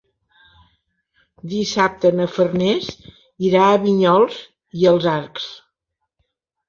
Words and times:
Dissabte 1.51 2.11
na 2.21 2.27
Farners 2.37 2.89
irà 3.51 3.63
a 3.69 3.77
Vinyols 3.87 4.41
i 4.81 4.93
els 4.93 5.07
Arcs. 5.17 5.47